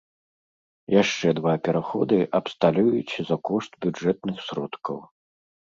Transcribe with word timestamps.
Яшчэ 1.01 1.27
два 1.41 1.53
пераходы 1.67 2.17
абсталююць 2.39 3.13
за 3.29 3.35
кошт 3.51 3.71
бюджэтных 3.87 4.37
сродкаў. 4.49 4.97